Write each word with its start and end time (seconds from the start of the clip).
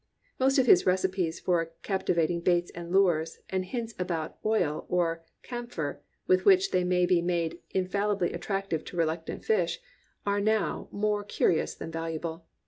Most 0.39 0.57
of 0.57 0.65
his 0.65 0.83
recii>es 0.85 1.39
for 1.39 1.73
capti 1.83 2.15
vating 2.15 2.43
baits 2.43 2.71
and 2.71 2.91
lures, 2.91 3.37
and 3.51 3.63
his 3.63 3.71
hints 3.71 3.95
about 3.99 4.39
"oyl," 4.43 4.87
or 4.89 5.21
"camphire" 5.43 6.01
with 6.25 6.43
which 6.43 6.71
they 6.71 6.83
may 6.83 7.05
be 7.05 7.21
made 7.21 7.59
in 7.69 7.85
fallibly 7.87 8.33
attractive 8.33 8.83
to 8.85 8.97
reluctant 8.97 9.45
fish, 9.45 9.79
are 10.25 10.41
now 10.41 10.87
more 10.91 11.23
curious 11.23 11.75
than 11.75 11.91
valuable. 11.91 12.45